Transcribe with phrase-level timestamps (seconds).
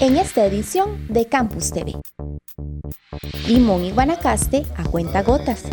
[0.00, 1.94] En esta edición de Campus TV.
[3.46, 5.64] Limón y Guanacaste a cuenta gotas.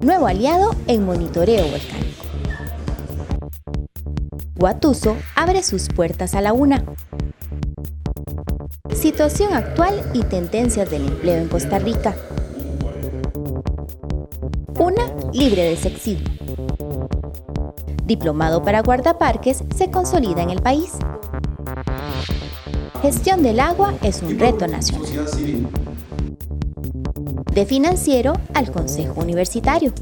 [0.00, 2.24] Nuevo aliado en monitoreo volcánico.
[4.56, 6.84] Guatuso abre sus puertas a la una.
[8.94, 12.14] Situación actual y tendencias del empleo en Costa Rica.
[14.78, 15.02] Una
[15.32, 16.71] libre de sexismo.
[18.04, 20.92] Diplomado para guardaparques se consolida en el país.
[23.00, 25.08] Gestión del agua es un reto nacional.
[27.52, 29.92] De financiero al Consejo Universitario.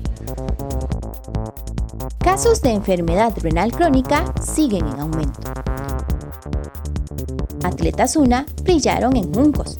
[2.18, 5.40] Casos de enfermedad renal crónica siguen en aumento.
[7.62, 9.78] Atletas UNA brillaron en Juncos.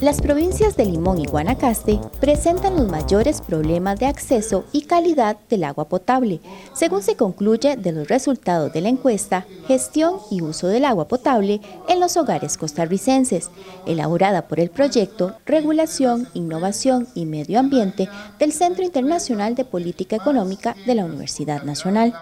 [0.00, 5.64] Las provincias de Limón y Guanacaste presentan los mayores problemas de acceso y calidad del
[5.64, 6.38] agua potable,
[6.72, 11.60] según se concluye de los resultados de la encuesta Gestión y uso del agua potable
[11.88, 13.50] en los hogares costarricenses,
[13.86, 18.08] elaborada por el proyecto Regulación, Innovación y Medio Ambiente
[18.38, 22.14] del Centro Internacional de Política Económica de la Universidad Nacional.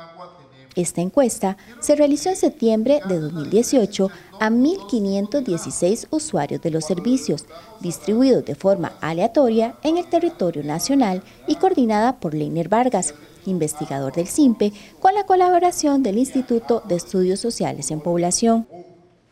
[0.76, 7.46] Esta encuesta se realizó en septiembre de 2018 a 1.516 usuarios de los servicios,
[7.80, 13.14] distribuidos de forma aleatoria en el territorio nacional y coordinada por Leiner Vargas,
[13.46, 18.66] investigador del CIMPE, con la colaboración del Instituto de Estudios Sociales en Población.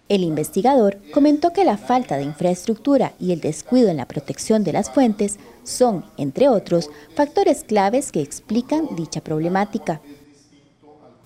[0.09, 4.73] El investigador comentó que la falta de infraestructura y el descuido en la protección de
[4.73, 10.01] las fuentes son, entre otros, factores claves que explican dicha problemática.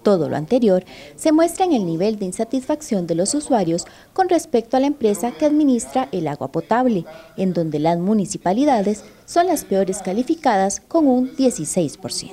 [0.09, 3.85] Todo lo anterior se muestra en el nivel de insatisfacción de los usuarios
[4.15, 7.05] con respecto a la empresa que administra el agua potable,
[7.37, 12.31] en donde las municipalidades son las peores calificadas con un 16%.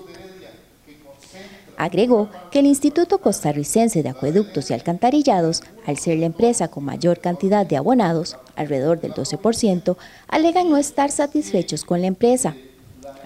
[1.76, 7.20] Agregó que el Instituto Costarricense de Acueductos y Alcantarillados, al ser la empresa con mayor
[7.20, 9.98] cantidad de abonados, alrededor del 12%,
[10.30, 12.56] alegan no estar satisfechos con la empresa,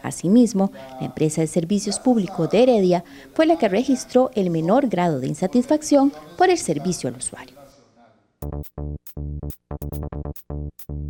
[0.03, 5.19] Asimismo, la empresa de servicios públicos de Heredia fue la que registró el menor grado
[5.19, 7.59] de insatisfacción por el servicio al usuario.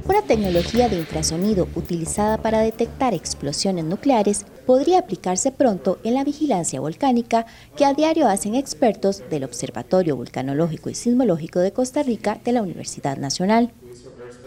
[0.07, 6.79] Una tecnología de infrasonido utilizada para detectar explosiones nucleares podría aplicarse pronto en la vigilancia
[6.79, 7.45] volcánica
[7.77, 12.63] que a diario hacen expertos del Observatorio Vulcanológico y Sismológico de Costa Rica de la
[12.63, 13.71] Universidad Nacional.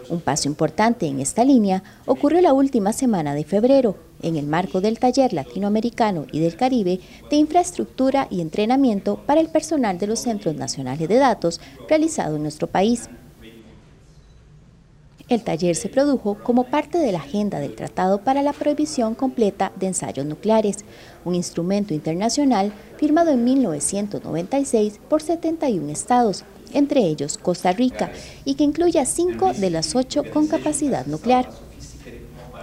[0.09, 4.81] Un paso importante en esta línea ocurrió la última semana de febrero, en el marco
[4.81, 10.19] del Taller Latinoamericano y del Caribe de Infraestructura y Entrenamiento para el personal de los
[10.19, 13.09] Centros Nacionales de Datos realizado en nuestro país.
[15.29, 19.71] El taller se produjo como parte de la agenda del Tratado para la Prohibición Completa
[19.79, 20.79] de Ensayos Nucleares,
[21.23, 28.11] un instrumento internacional firmado en 1996 por 71 estados, entre ellos Costa Rica,
[28.43, 31.49] y que incluye a cinco de las ocho con capacidad nuclear.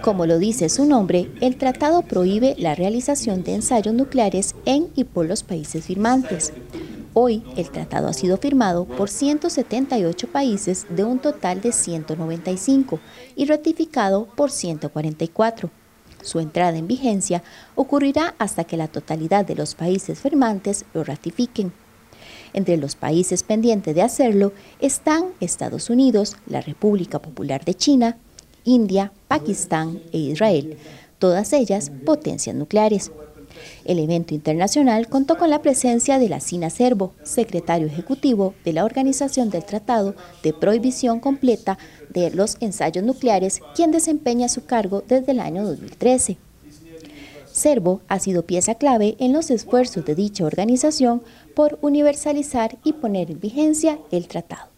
[0.01, 5.03] Como lo dice su nombre, el tratado prohíbe la realización de ensayos nucleares en y
[5.03, 6.53] por los países firmantes.
[7.13, 12.99] Hoy, el tratado ha sido firmado por 178 países de un total de 195
[13.35, 15.69] y ratificado por 144.
[16.23, 17.43] Su entrada en vigencia
[17.75, 21.73] ocurrirá hasta que la totalidad de los países firmantes lo ratifiquen.
[22.53, 28.17] Entre los países pendientes de hacerlo están Estados Unidos, la República Popular de China,
[28.63, 30.77] India, Pakistán e Israel,
[31.19, 33.11] todas ellas potencias nucleares.
[33.85, 38.85] El evento internacional contó con la presencia de la Sina Servo, secretario ejecutivo de la
[38.85, 41.77] Organización del Tratado de Prohibición Completa
[42.09, 46.37] de los Ensayos Nucleares, quien desempeña su cargo desde el año 2013.
[47.51, 51.21] Servo ha sido pieza clave en los esfuerzos de dicha organización
[51.53, 54.70] por universalizar y poner en vigencia el tratado.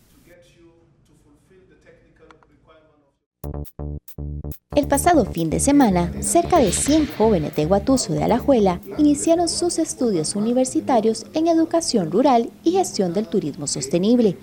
[4.76, 9.78] El pasado fin de semana, cerca de 100 jóvenes de Guatuso de Alajuela iniciaron sus
[9.78, 14.38] estudios universitarios en educación rural y gestión del turismo sostenible.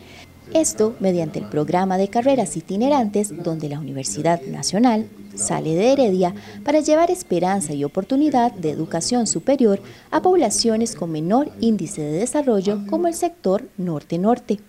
[0.55, 6.35] Esto mediante el programa de carreras itinerantes donde la Universidad Nacional sale de Heredia
[6.65, 9.81] para llevar esperanza y oportunidad de educación superior
[10.11, 14.61] a poblaciones con menor índice de desarrollo como el sector norte-norte.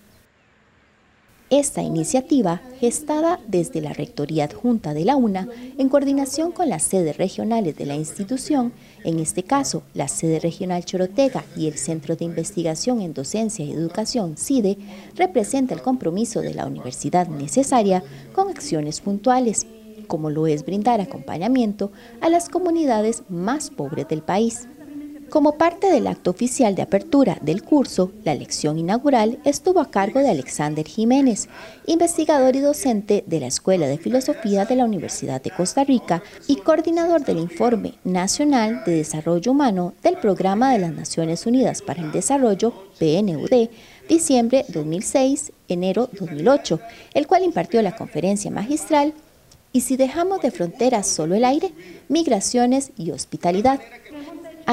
[1.52, 7.18] Esta iniciativa, gestada desde la Rectoría Adjunta de la UNA, en coordinación con las sedes
[7.18, 8.72] regionales de la institución,
[9.04, 13.72] en este caso la sede regional Chorotega y el Centro de Investigación en Docencia y
[13.72, 14.78] Educación CIDE,
[15.14, 18.02] representa el compromiso de la universidad necesaria
[18.32, 19.66] con acciones puntuales,
[20.06, 24.68] como lo es brindar acompañamiento a las comunidades más pobres del país.
[25.32, 30.20] Como parte del acto oficial de apertura del curso, la lección inaugural estuvo a cargo
[30.20, 31.48] de Alexander Jiménez,
[31.86, 36.56] investigador y docente de la Escuela de Filosofía de la Universidad de Costa Rica y
[36.56, 42.12] coordinador del Informe Nacional de Desarrollo Humano del Programa de las Naciones Unidas para el
[42.12, 43.70] Desarrollo, PNUD,
[44.10, 46.78] diciembre 2006, enero 2008,
[47.14, 49.14] el cual impartió la conferencia magistral
[49.74, 51.72] ¿Y si dejamos de fronteras solo el aire,
[52.08, 53.80] migraciones y hospitalidad?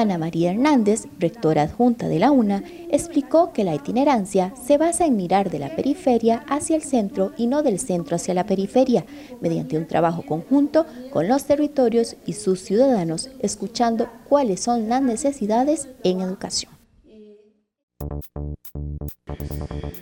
[0.00, 5.16] Ana María Hernández, rectora adjunta de la UNA, explicó que la itinerancia se basa en
[5.16, 9.04] mirar de la periferia hacia el centro y no del centro hacia la periferia,
[9.40, 15.88] mediante un trabajo conjunto con los territorios y sus ciudadanos, escuchando cuáles son las necesidades
[16.02, 16.79] en educación.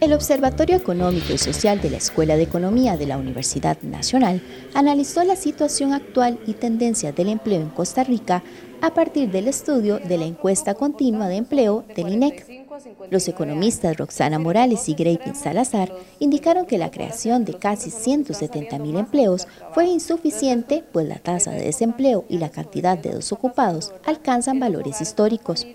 [0.00, 4.40] El Observatorio Económico y Social de la Escuela de Economía de la Universidad Nacional
[4.74, 8.42] analizó la situación actual y tendencias del empleo en Costa Rica
[8.80, 12.68] a partir del estudio de la encuesta continua de empleo del INEC.
[13.10, 18.96] Los economistas Roxana Morales y Greypin Salazar indicaron que la creación de casi 170 mil
[18.96, 25.00] empleos fue insuficiente, pues la tasa de desempleo y la cantidad de desocupados alcanzan valores
[25.00, 25.66] históricos.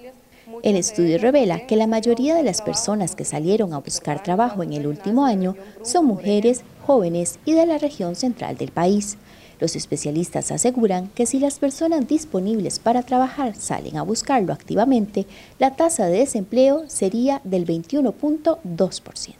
[0.63, 4.71] El estudio revela que la mayoría de las personas que salieron a buscar trabajo en
[4.71, 9.17] el último año son mujeres, jóvenes y de la región central del país.
[9.59, 15.25] Los especialistas aseguran que si las personas disponibles para trabajar salen a buscarlo activamente,
[15.59, 19.33] la tasa de desempleo sería del 21.2%.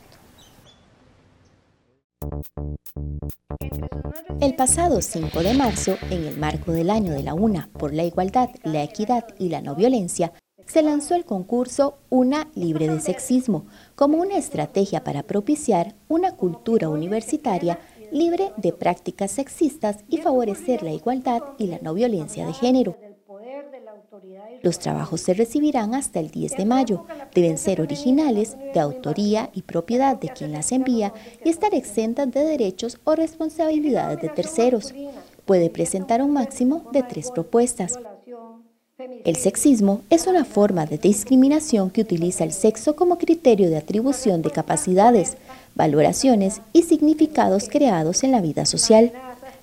[4.41, 8.03] El pasado 5 de marzo, en el marco del año de la UNA por la
[8.03, 10.33] igualdad, la equidad y la no violencia,
[10.65, 13.65] se lanzó el concurso Una libre de sexismo
[13.95, 17.79] como una estrategia para propiciar una cultura universitaria
[18.11, 22.95] libre de prácticas sexistas y favorecer la igualdad y la no violencia de género.
[24.61, 27.05] Los trabajos se recibirán hasta el 10 de mayo.
[27.33, 31.13] Deben ser originales, de autoría y propiedad de quien las envía
[31.43, 34.93] y estar exentas de derechos o responsabilidades de terceros.
[35.45, 37.99] Puede presentar un máximo de tres propuestas.
[39.25, 44.43] El sexismo es una forma de discriminación que utiliza el sexo como criterio de atribución
[44.43, 45.35] de capacidades,
[45.73, 49.11] valoraciones y significados creados en la vida social.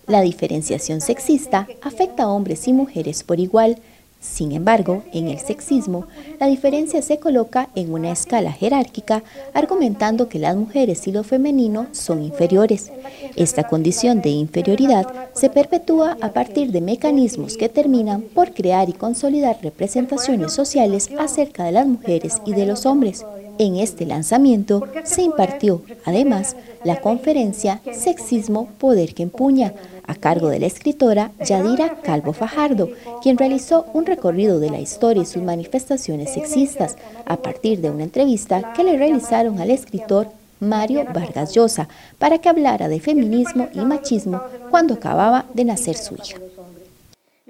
[0.09, 3.79] La diferenciación sexista afecta a hombres y mujeres por igual,
[4.21, 6.07] sin embargo, en el sexismo,
[6.39, 9.23] la diferencia se coloca en una escala jerárquica,
[9.55, 12.93] argumentando que las mujeres y lo femenino son inferiores.
[13.35, 18.93] Esta condición de inferioridad se perpetúa a partir de mecanismos que terminan por crear y
[18.93, 23.25] consolidar representaciones sociales acerca de las mujeres y de los hombres.
[23.61, 29.75] En este lanzamiento se impartió, además, la conferencia Sexismo, Poder que Empuña,
[30.07, 32.89] a cargo de la escritora Yadira Calvo Fajardo,
[33.21, 36.97] quien realizó un recorrido de la historia y sus manifestaciones sexistas
[37.27, 40.29] a partir de una entrevista que le realizaron al escritor
[40.59, 41.87] Mario Vargas Llosa
[42.19, 44.41] para que hablara de feminismo y machismo
[44.71, 46.39] cuando acababa de nacer su hija.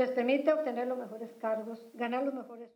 [0.01, 2.71] Les permite obtener los mejores cargos, ganar los mejores...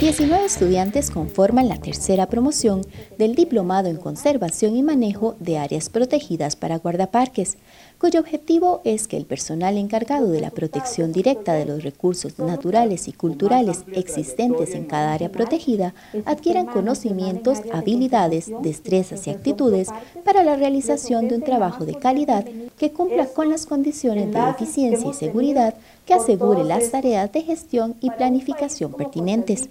[0.00, 2.80] 19 estudiantes conforman la tercera promoción
[3.18, 7.56] del Diplomado en Conservación y Manejo de Áreas Protegidas para Guardaparques,
[7.98, 13.08] cuyo objetivo es que el personal encargado de la protección directa de los recursos naturales
[13.08, 15.94] y culturales existentes en cada área protegida
[16.26, 19.88] adquieran conocimientos, habilidades, destrezas y actitudes
[20.24, 22.44] para la realización de un trabajo de calidad
[22.78, 25.74] que cumpla con las condiciones de eficiencia y seguridad
[26.06, 29.68] que asegure las tareas de gestión y planificación pertinentes.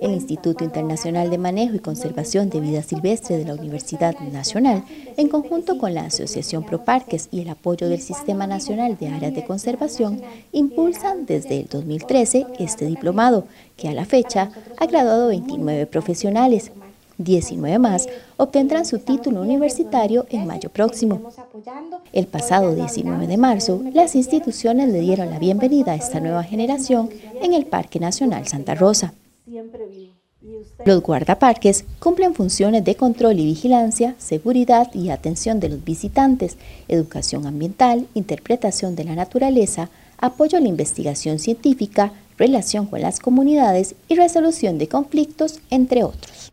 [0.00, 4.84] El Instituto Internacional de Manejo y Conservación de Vida Silvestre de la Universidad Nacional,
[5.16, 9.44] en conjunto con la Asociación ProParques y el apoyo del Sistema Nacional de Áreas de
[9.44, 10.20] Conservación,
[10.52, 13.44] impulsan desde el 2013 este diplomado,
[13.76, 16.72] que a la fecha ha graduado 29 profesionales,
[17.18, 21.32] 19 más obtendrán su título universitario en mayo próximo.
[22.12, 27.10] El pasado 19 de marzo, las instituciones le dieron la bienvenida a esta nueva generación
[27.42, 29.12] en el Parque Nacional Santa Rosa.
[30.84, 37.46] Los guardaparques cumplen funciones de control y vigilancia, seguridad y atención de los visitantes, educación
[37.46, 44.14] ambiental, interpretación de la naturaleza, apoyo a la investigación científica, relación con las comunidades y
[44.14, 46.52] resolución de conflictos, entre otros.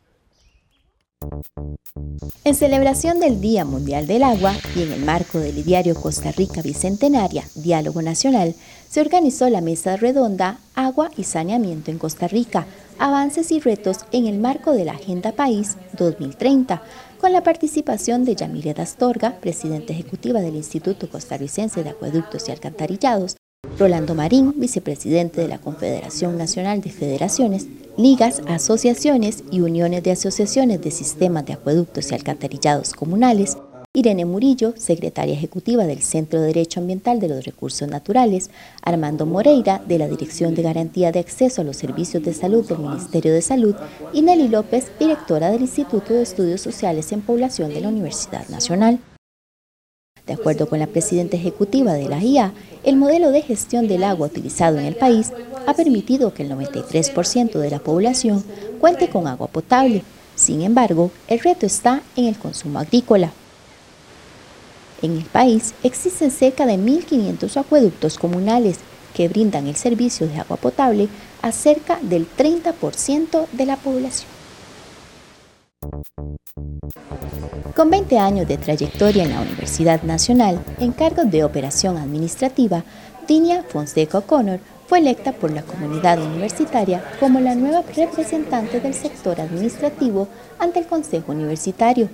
[2.43, 6.61] En celebración del Día Mundial del Agua y en el marco del diario Costa Rica
[6.61, 8.53] Bicentenaria, Diálogo Nacional,
[8.89, 12.67] se organizó la mesa redonda Agua y Saneamiento en Costa Rica,
[12.99, 16.81] avances y retos en el marco de la Agenda País 2030,
[17.19, 23.37] con la participación de Yamilia Dastorga, presidenta ejecutiva del Instituto Costarricense de Acueductos y Alcantarillados,
[23.79, 30.81] Rolando Marín, vicepresidente de la Confederación Nacional de Federaciones, ligas, asociaciones y uniones de asociaciones
[30.81, 33.57] de sistemas de acueductos y alcantarillados comunales,
[33.95, 38.49] Irene Murillo, secretaria ejecutiva del Centro de Derecho Ambiental de los Recursos Naturales,
[38.81, 42.79] Armando Moreira, de la Dirección de Garantía de Acceso a los Servicios de Salud del
[42.79, 43.73] Ministerio de Salud,
[44.11, 48.99] y Nelly López, directora del Instituto de Estudios Sociales en Población de la Universidad Nacional.
[50.27, 54.27] De acuerdo con la presidenta ejecutiva de la IA, el modelo de gestión del agua
[54.27, 55.31] utilizado en el país
[55.67, 58.43] ha permitido que el 93% de la población
[58.81, 60.03] cuente con agua potable.
[60.35, 63.31] Sin embargo, el reto está en el consumo agrícola.
[65.05, 68.79] En el país existen cerca de 1.500 acueductos comunales
[69.13, 71.09] que brindan el servicio de agua potable
[71.43, 74.27] a cerca del 30% de la población.
[77.75, 82.83] Con 20 años de trayectoria en la Universidad Nacional en cargos de operación administrativa,
[83.27, 89.39] Dinia Fonseca O'Connor fue electa por la comunidad universitaria como la nueva representante del sector
[89.39, 92.09] administrativo ante el Consejo Universitario.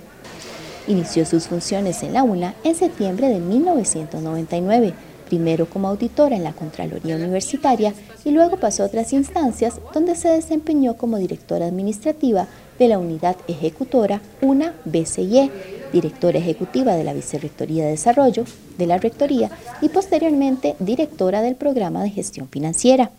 [0.92, 4.92] Inició sus funciones en la UNA en septiembre de 1999,
[5.26, 7.94] primero como auditora en la Contraloría Universitaria
[8.26, 12.46] y luego pasó a otras instancias donde se desempeñó como directora administrativa
[12.78, 15.50] de la Unidad Ejecutora UNA BCIE,
[15.94, 18.44] directora ejecutiva de la Vicerrectoría de Desarrollo
[18.76, 23.12] de la Rectoría y posteriormente directora del Programa de Gestión Financiera.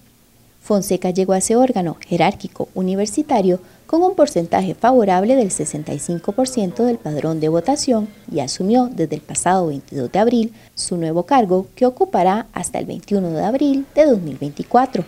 [0.64, 7.42] Fonseca llegó a ese órgano jerárquico universitario con un porcentaje favorable del 65% del padrón
[7.42, 12.48] de votación y asumió desde el pasado 22 de abril su nuevo cargo que ocupará
[12.54, 15.04] hasta el 21 de abril de 2024.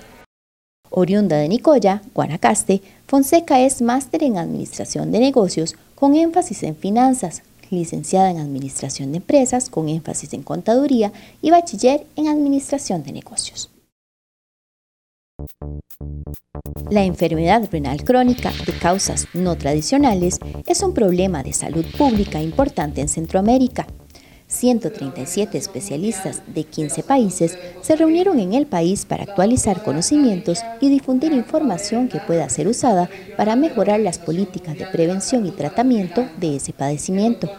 [0.90, 7.44] Oriunda de Nicoya, Guanacaste, Fonseca es máster en Administración de Negocios con énfasis en finanzas,
[7.70, 13.70] licenciada en Administración de Empresas con énfasis en Contaduría y bachiller en Administración de Negocios.
[16.92, 23.02] La enfermedad renal crónica de causas no tradicionales es un problema de salud pública importante
[23.02, 23.88] en Centroamérica.
[24.48, 31.34] 137 especialistas de 15 países se reunieron en el país para actualizar conocimientos y difundir
[31.34, 36.74] información que pueda ser usada para mejorar las políticas de prevención y tratamiento de ese
[36.74, 37.50] padecimiento.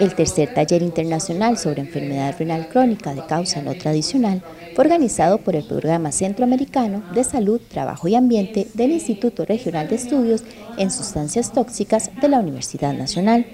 [0.00, 4.42] El tercer taller internacional sobre enfermedad renal crónica de causa no tradicional
[4.74, 9.94] fue organizado por el Programa Centroamericano de Salud, Trabajo y Ambiente del Instituto Regional de
[9.96, 10.42] Estudios
[10.78, 13.46] en Sustancias Tóxicas de la Universidad Nacional.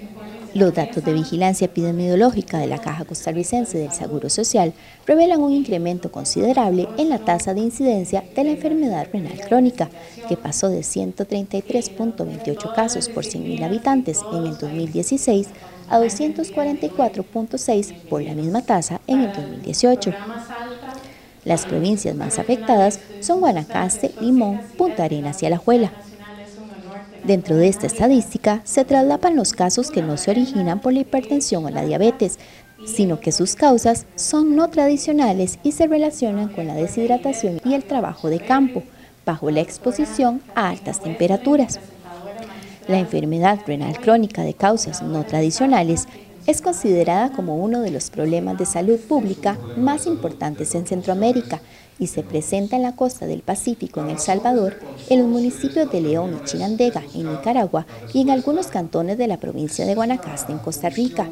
[0.53, 4.73] Los datos de vigilancia epidemiológica de la Caja Costarricense del Seguro Social
[5.07, 9.89] revelan un incremento considerable en la tasa de incidencia de la enfermedad renal crónica,
[10.27, 15.47] que pasó de 133.28 casos por 100.000 habitantes en el 2016
[15.91, 20.13] a 244.6 por la misma tasa en el 2018.
[21.43, 25.91] Las provincias más afectadas son Guanacaste, Limón, Punta Arenas y Alajuela.
[27.25, 31.65] Dentro de esta estadística se traslapan los casos que no se originan por la hipertensión
[31.65, 32.39] o la diabetes,
[32.85, 37.83] sino que sus causas son no tradicionales y se relacionan con la deshidratación y el
[37.83, 38.83] trabajo de campo,
[39.25, 41.79] bajo la exposición a altas temperaturas.
[42.87, 46.07] La enfermedad renal crónica de causas no tradicionales
[46.47, 51.61] es considerada como uno de los problemas de salud pública más importantes en Centroamérica
[51.99, 56.01] y se presenta en la costa del Pacífico en El Salvador, en los municipios de
[56.01, 60.57] León y Chinandega en Nicaragua y en algunos cantones de la provincia de Guanacaste en
[60.57, 61.29] Costa Rica.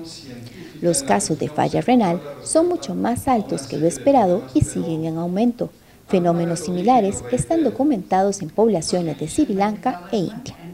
[0.82, 5.18] Los casos de falla renal son mucho más altos que lo esperado y siguen en
[5.18, 5.72] aumento.
[6.08, 10.69] Fenómenos similares están documentados en poblaciones de Sri Lanka e India.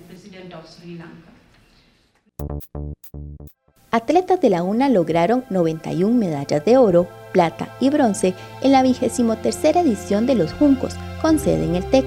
[3.91, 9.63] Atletas de la UNA lograron 91 medallas de oro, plata y bronce en la 23
[9.75, 12.05] edición de los Juncos, con sede en el TEC.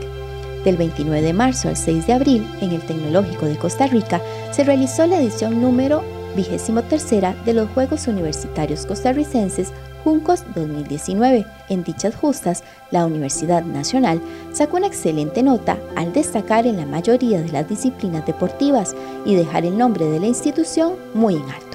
[0.64, 4.64] Del 29 de marzo al 6 de abril, en el Tecnológico de Costa Rica, se
[4.64, 6.02] realizó la edición número
[6.36, 9.72] 23 de los Juegos Universitarios Costarricenses
[10.04, 11.46] Juncos 2019.
[11.68, 14.20] En dichas justas, la Universidad Nacional
[14.52, 19.64] sacó una excelente nota al destacar en la mayoría de las disciplinas deportivas y dejar
[19.64, 21.68] el nombre de la institución muy en alto.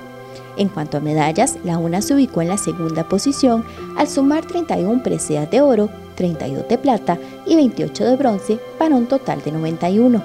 [0.57, 3.65] En cuanto a medallas, la UNA se ubicó en la segunda posición
[3.97, 9.07] al sumar 31 preseas de oro, 32 de plata y 28 de bronce para un
[9.07, 10.21] total de 91.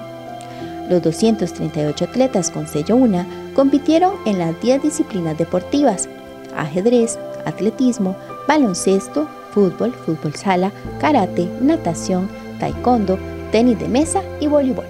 [0.89, 6.07] Los 238 atletas con sello UNA compitieron en las 10 disciplinas deportivas,
[6.55, 8.15] ajedrez, atletismo,
[8.47, 12.29] baloncesto, fútbol, fútbol sala, karate, natación,
[12.59, 13.17] taekwondo,
[13.51, 14.85] tenis de mesa y voleibol.